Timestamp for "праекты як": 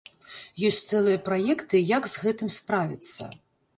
1.29-2.03